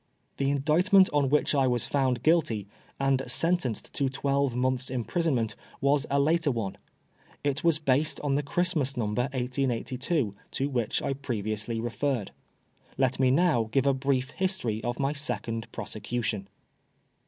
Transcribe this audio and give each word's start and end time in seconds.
The 0.37 0.47
Lidictment 0.51 1.11
on 1.13 1.29
which 1.29 1.53
I 1.53 1.67
was 1.67 1.85
found 1.85 2.23
guilty, 2.23 2.65
and 2.99 3.21
sentenced 3.27 3.93
to 3.93 4.09
twelve 4.09 4.55
months' 4.55 4.89
imprisonment, 4.89 5.55
was 5.79 6.07
a 6.09 6.19
later 6.19 6.49
one. 6.49 6.79
It 7.43 7.63
was 7.63 7.77
based 7.77 8.19
on 8.21 8.33
the 8.33 8.41
Christmas 8.41 8.97
Number, 8.97 9.25
1882, 9.33 10.33
to 10.53 10.69
which 10.69 11.03
I 11.03 11.13
previously 11.13 11.79
referred. 11.79 12.31
Let 12.97 13.19
me 13.19 13.29
now 13.29 13.69
give 13.71 13.85
a 13.85 13.93
brief 13.93 14.31
history 14.31 14.83
of 14.83 14.97
my 14.97 15.13
second 15.13 15.71
prosecution. 15.71 16.47